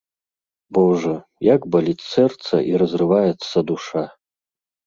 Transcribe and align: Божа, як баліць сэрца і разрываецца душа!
Божа, 0.77 1.11
як 1.47 1.61
баліць 1.75 2.07
сэрца 2.13 2.55
і 2.71 2.81
разрываецца 2.83 3.57
душа! 3.75 4.03